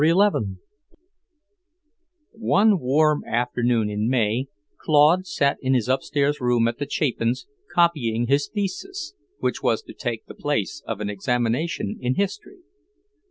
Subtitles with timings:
[0.03, 0.15] XI
[2.31, 4.47] One warm afternoon in May
[4.79, 9.93] Claude sat in his upstairs room at the Chapins', copying his thesis, which was to
[9.93, 12.61] take the place of an examination in history.